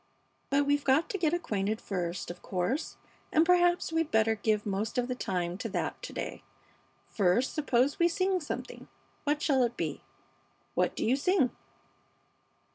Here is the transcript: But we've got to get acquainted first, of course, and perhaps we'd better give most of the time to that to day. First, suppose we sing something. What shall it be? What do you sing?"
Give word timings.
But 0.49 0.65
we've 0.65 0.83
got 0.83 1.11
to 1.11 1.17
get 1.19 1.31
acquainted 1.31 1.79
first, 1.79 2.31
of 2.31 2.41
course, 2.41 2.97
and 3.31 3.45
perhaps 3.45 3.93
we'd 3.93 4.09
better 4.09 4.33
give 4.33 4.65
most 4.65 4.97
of 4.97 5.07
the 5.07 5.13
time 5.13 5.59
to 5.59 5.69
that 5.69 6.01
to 6.01 6.11
day. 6.11 6.41
First, 7.07 7.53
suppose 7.53 7.99
we 7.99 8.07
sing 8.07 8.39
something. 8.41 8.87
What 9.25 9.43
shall 9.43 9.61
it 9.61 9.77
be? 9.77 10.01
What 10.73 10.95
do 10.95 11.05
you 11.05 11.15
sing?" 11.15 11.51